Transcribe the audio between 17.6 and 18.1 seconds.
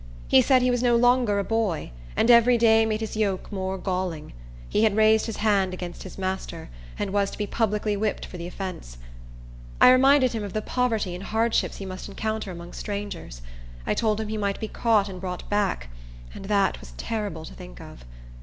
of.